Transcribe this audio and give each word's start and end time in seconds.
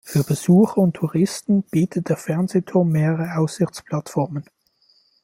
Für 0.03 0.23
Besucher 0.23 0.79
und 0.79 0.93
Touristen 0.95 1.61
bietet 1.61 2.09
der 2.09 2.17
Fernsehturm 2.17 2.89
mehrere 2.89 3.37
Aussichtsplattformen. 3.37 4.45